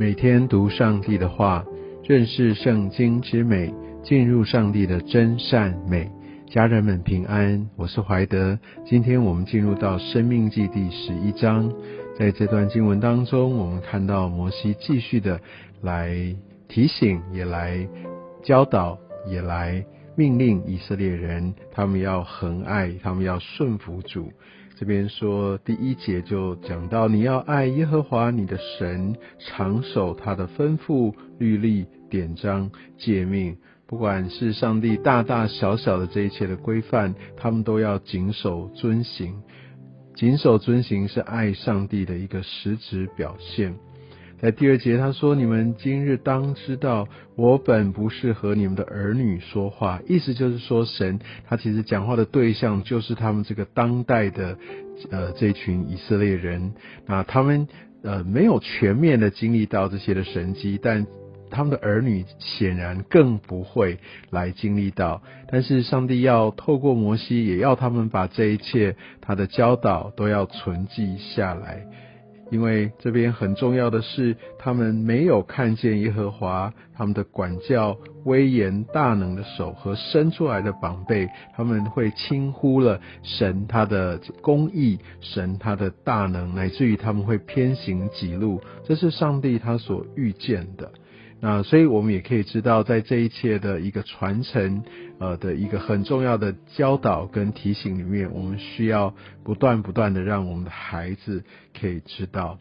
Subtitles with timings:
[0.00, 1.62] 每天读上帝的话，
[2.04, 3.70] 认识圣经之美，
[4.02, 6.10] 进入上帝的真善美。
[6.48, 8.58] 家人们平安，我是怀德。
[8.86, 11.70] 今天我们进入到生命记第十一章，
[12.16, 15.38] 在这段经文当中，我们看到摩西继续的
[15.82, 16.16] 来
[16.66, 17.86] 提醒，也来
[18.42, 18.98] 教导，
[19.28, 19.84] 也来
[20.16, 24.32] 命令以色列人，他们要恒爱，他们要顺服主。
[24.80, 39.42] 这边说第一节就讲到，你要爱耶和华你的神，长守他的吩咐、律例、典章、诫命，不管是上帝大大小小的这一切的规范，他们都要谨守遵行。
[40.14, 43.74] 谨守遵行是爱上帝的一个实质表现。
[44.40, 54.56] 在第二节，他说：“你们今日当知道，我本不是和你们的儿女说话。”意思就是说，神他其实讲话的对象就是他们这个当代的
[55.10, 56.72] 呃这群以色列人。
[57.06, 57.68] 那他们
[58.02, 61.06] 呃没有全面的经历到这些的神迹，但
[61.50, 63.98] 他们的儿女显然更不会
[64.30, 65.22] 来经历到。
[65.50, 71.84] 但是上帝要透过摩西，也要他们把这一切他的教导都要存记下来。
[72.50, 90.90] 因为这边很重要的是，他们没有看见耶和华他们的管教威严大能的手和伸出来的膀臂，他们会轻忽了神他的公义，神他的大能，乃至于他们会偏行己路，这是上帝他所预见的。
[91.42, 94.82] 那所以我们也可以知道，在这一切的一个传承，
[95.18, 101.42] 呃的一个很重要的教导跟提醒里面，我们需要不断不断的让我们的孩子
[101.80, 102.58] 可以知道。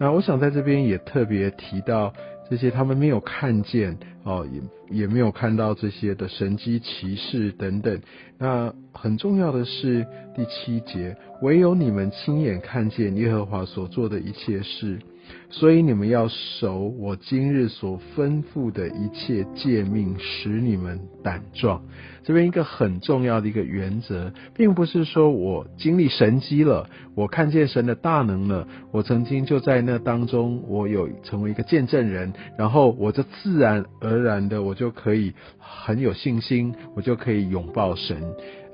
[0.00, 2.14] 那我想在这边也特别提到
[2.50, 4.48] 这些他们没有看见哦，
[4.90, 8.00] 也也没有看到这些的神机骑士等等。
[8.38, 14.98] 那很重要的是第七节，唯有你们亲眼看见耶和华所做的一切事。
[15.50, 21.82] 所以你们要守我今日所吩咐的一切诫命，使你们胆壮。
[22.24, 38.16] 这边一个很重要的一个原则，并不是说我经历神机了，我看见神的大能了，我曾经就在那当中，我有成为一个见证人，然后我就自然而然的，我就可以很有信心，我就可以拥抱神，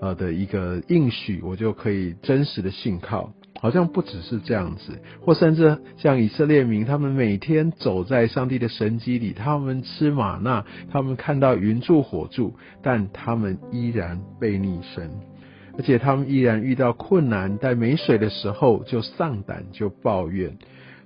[0.01, 3.33] 呃的一个应许，我就可以真实的信靠。
[3.61, 15.11] 好像不只是这样子，或甚至像以色列民，他们每天走在上帝的神迹里，他们吃玛纳，他们看到云柱火柱，但他们依然背逆神，
[15.77, 20.57] 而且他们依然遇到困难，在没水的时候就丧胆，就抱怨。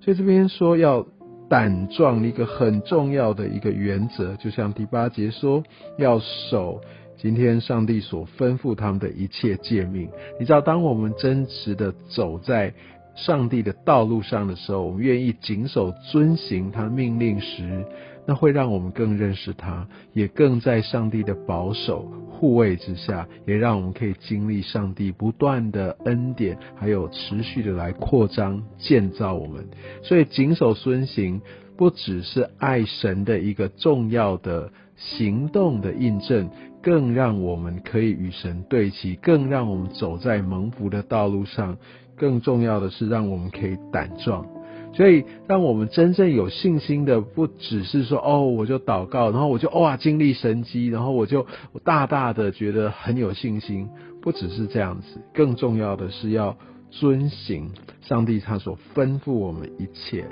[0.00, 1.04] 所以这边说要
[1.48, 5.64] 胆壮，一个很重要的一个原则，就像第八节说
[5.98, 6.81] 要守。
[7.16, 10.08] 今天上帝所吩咐他们的一切诫命，
[10.38, 12.72] 你知道，当我们真实的走在
[13.14, 17.84] 上帝的道路上的时候，我们愿意谨守遵行他的命令时，
[18.27, 29.67] 那会让我们更认识他，也更在上帝的保守护卫之下，也让我们可以经历上帝不断的恩典，还有持续的来扩张建造我们。
[30.03, 31.41] 所以谨守遵行，
[31.77, 36.51] 不只是爱神的一个重要的行动的印证。
[36.83, 41.79] 更让我们可以与神对齐，更让我们走在蒙福的道路上。
[42.15, 44.47] 更重要的是，让我们可以胆壮。
[44.94, 51.47] 所以，让我们真正有信心的，不只是说哦，我就祷告，然后我就哇经历神机，然后我就
[51.82, 53.88] 大大的觉得很有信心。
[54.22, 56.56] 不只是这样子，更重要的是要
[56.91, 60.25] 遵行上帝他所吩咐我们一切。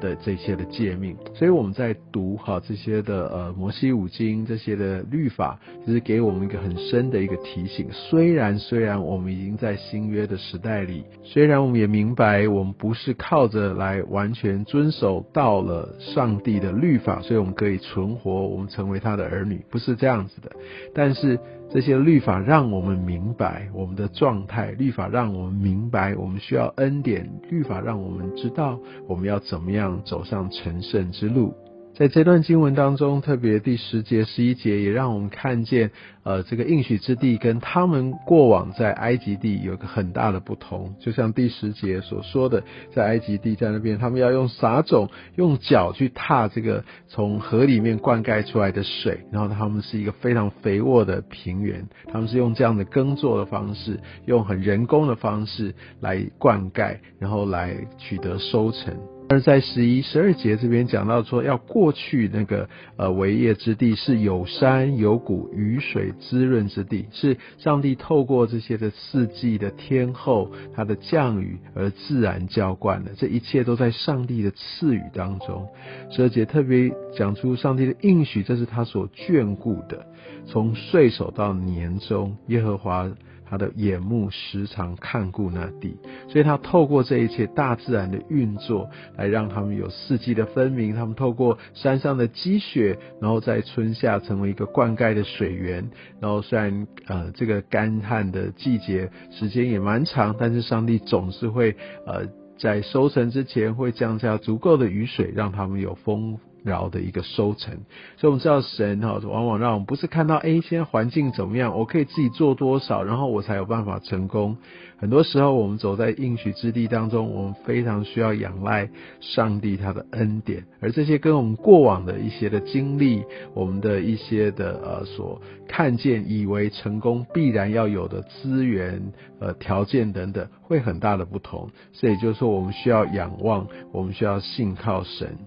[0.00, 7.86] 的这些的诫命，所以我们在读哈这些的呃摩西五经这些的律法，就是给我们一个很深的一个提醒。
[7.92, 20.50] 虽然虽然我们已经在新约的时代里，虽然我们也明白我们不是靠着来完全遵守到了上帝的律法，所以我们可以存活，我们成为他的儿女，不是这样子的。
[20.94, 21.38] 但是。
[21.72, 28.76] 这些律法让我们明白我们的状态，律法让我们明白我们需要恩典，律法让我们知道
[29.06, 31.54] 我们要怎么样走上成圣之路。
[31.92, 35.90] 在这段经文当中，特别第十节、十一节也让我们看见，
[36.22, 40.94] 呃，这个应许之地跟他们过往在埃及地有个很大的不同。
[40.98, 42.62] 就像第十节所说的，
[42.94, 58.96] 在埃及地在那边，他们要用撒种，用脚去踏这个从河里面灌溉出来的水，然后他们是一个非常肥沃的平原，他们是用这样的耕作的方式，用很人工的方式来灌溉，然后来取得收成。
[59.30, 75.68] 而在十一、十二节这边讲到说，要过去那个呃为业之地是有山有谷、雨水滋润之地，是上帝透过这些的四季的天候，它的降雨而自然浇灌的，这一切都在上帝的赐予当中。
[76.10, 80.06] 十二节特别讲出上帝的应许，这是他所眷顾的，
[80.48, 83.08] 从岁首到年终，耶和华。
[83.50, 85.96] 他的眼目时常看顾那地，
[86.28, 90.94] 所以他透过这一切大自然的运作，来让他们有四季的分明。
[90.94, 95.90] 他们透过山上的积雪，然后在春夏成为一个灌溉的水源。
[96.20, 101.74] 然后虽然呃这个干旱的季节时间也蛮长，但是上帝总是会
[102.06, 102.26] 呃
[102.56, 106.38] 在收成之前会降下足够的雨水，让他们有丰。
[106.64, 107.74] 饶的一个收成，
[108.16, 114.56] 所以我们知道神哈，往往让我们不是看到哎，现在环境怎么样，我可以自己做多少，然后我才有办法成功。
[114.98, 118.90] 很多时候，我们走在应许之地当中，我们非常需要仰赖
[119.20, 123.24] 上帝他的恩典，而这些跟我们过往的一些的经历，
[123.54, 131.70] 我们的一些的呃所看见，以为成功必然要有的资源、呃条件等等，会很大的不同。
[131.92, 135.38] 所以就是说，我们需要仰望，我们需要信靠神。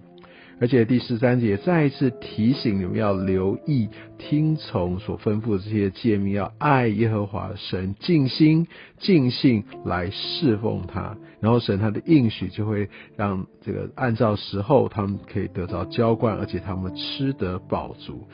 [0.60, 8.66] 而且第十三节再一次提醒你们要留意听从所吩咐的这些诫命，要爱耶和华神，尽心
[8.98, 18.26] 尽性来侍奉他，然后神他的应许就会让这个按照时候他们可以得到浇灌，而且他们吃得饱足。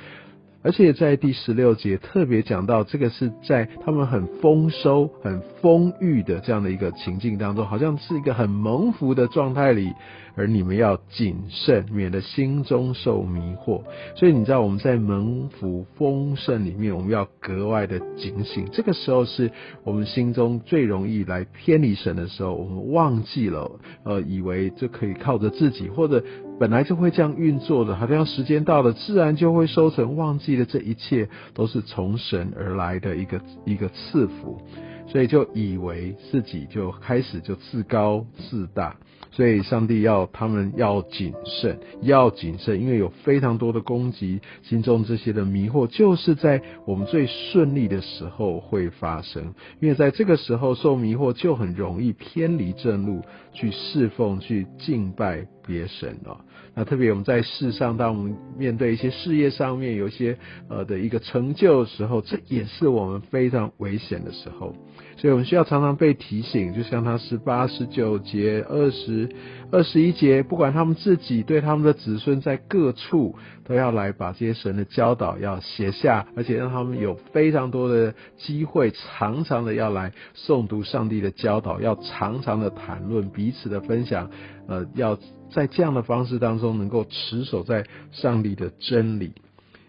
[0.63, 9.93] 而且在第十六节特别讲到，这个是在他们很丰收、很丰裕的这样的一个情境当中，好像是一个很蒙福的状态里。
[10.37, 13.83] 而你们要谨慎，免得心中受迷惑。
[14.15, 18.67] 所以你知道我们在蒙福丰盛里面，我们要格外的警醒。
[18.73, 19.51] 这个时候是
[19.83, 23.71] 我们心中最容易来偏离神的时候，我们忘记了，
[24.05, 26.23] 呃，以为就可以靠着自己，或者
[26.61, 30.15] 本来就会这样运作的，好像时间到了，自然就会收成。
[30.15, 34.61] 忘记了这一切都是从神而来的一个一个赐福，
[35.07, 38.95] 所以就以为自己就开始就自高自大。
[39.33, 49.55] 所以，上帝要他们要谨慎，要谨慎，因为有非常多的攻击，心中这些的迷惑，就是在我们最顺利的时候会发生。
[49.81, 53.23] 因为在这个时候受迷惑，就很容易偏离正路，
[53.53, 56.41] 去侍奉、去敬拜别神了。
[56.75, 64.75] 那特别我们在世上，当我们面对一些事业上面有一些呃的一个成就的时候，这也是我们非常危险的时候。
[65.17, 69.29] 所以我们需要常常被提醒，就像他十八、十九节、二十
[69.71, 73.35] 二十一节，不管他们自己对他们的子孙在各处，
[73.65, 84.31] 都要来把这些神的教导要写下，而且让他们有非常多的机会，常常的要来诵读上帝的教导，要常常的谈论彼此的分享，
[84.69, 85.19] 呃，要
[85.51, 89.33] 在这样的方式当中能够持守在上帝的真理。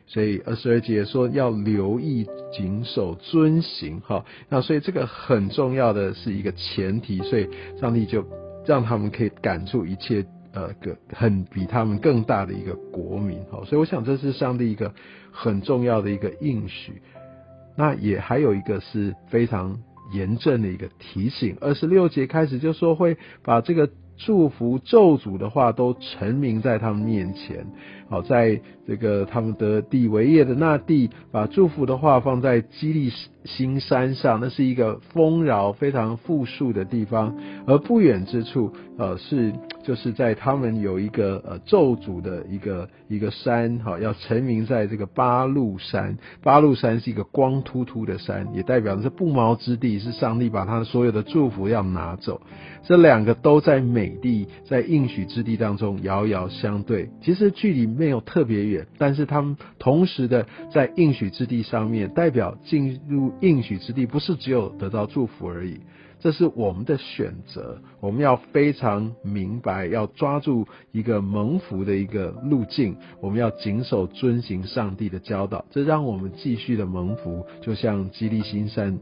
[0.08, 7.48] 所以二十二节说要留意、谨守、遵行，哈，那所以这个很重要的是一个前提，所以
[7.80, 8.26] 上帝就
[8.66, 14.94] 让他们可以赶出一切呃个很比他们更大的一个国民，哈，所以我想这是上帝一个
[15.32, 17.02] 很重要的一个应许。
[17.78, 19.80] 那也还有一个是非常
[20.12, 23.90] 严正的一个提醒，二十六节开始就说会把这个。
[24.18, 27.66] 祝福咒诅的话都成名在他们面前，
[28.10, 33.10] 好，在这个他们得地为业的那地，把祝福的话放在基利
[33.46, 52.42] 新山上，那是一个丰饶非常富庶的地方，而不远之处，呃，是就是在他们有一个呃咒诅的一个一个山，哈，要成名在这个八路山，八路山是一个光秃秃的山，也代表的是不毛之地，是上帝把他所有的祝福要拿走。
[52.84, 65.80] 这两个都在美地，在应许之地当中遥遥相对，其实距离没有特别远，但是他们同时的在应许之地上面，代表进入应许之地，不是只有得到祝福而已，
[66.20, 79.00] 这是我们的选择，我们要非常明白，要抓住一个蒙福的一个路径，我们要谨守遵行上帝的教导，这让我们继续的蒙福，就像基利新山。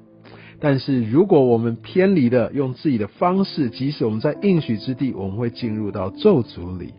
[0.62, 6.94] 但是如果我们偏离了用自己的方式，即使我们在应许之地，我们会进入到咒诅里，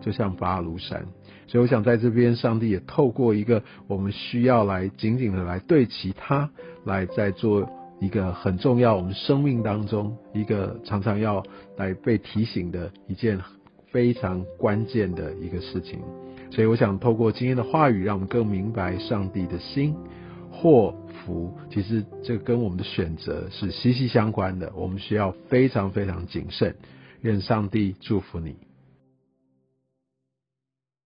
[0.00, 1.06] 就像巴卢山。
[1.46, 6.50] 所以我想在这边，上帝也透过一个我们需要来紧紧的来对齐他，
[6.84, 11.42] 来在做一个很重要我们生命当中一个常常要
[11.76, 13.38] 来被提醒的一件
[13.90, 16.00] 非常关键的一个事情。
[16.50, 19.94] 所以我想透过今天的话语，让我们更明白上帝的心。
[20.50, 24.72] 祸福，其实这跟我们的选择是息息相关的。
[24.74, 26.74] 我们需要非常非常谨慎。
[27.20, 28.65] 愿上帝祝福你。